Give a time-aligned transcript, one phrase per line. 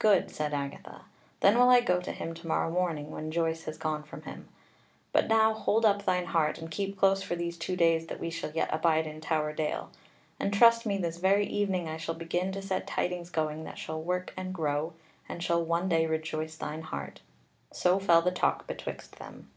[0.00, 1.02] "Good," said Agatha;
[1.38, 4.48] "then will I go to him to morrow morning, when Joyce has gone from him.
[5.12, 8.28] But now hold up thine heart, and keep close for these two days that we
[8.28, 9.92] shall yet abide in Tower Dale:
[10.40, 14.02] and trust me this very evening I shall begin to set tidings going that shall
[14.02, 14.94] work and grow,
[15.28, 17.20] and shall one day rejoice thine heart."
[17.72, 19.48] So fell the talk betwixt them.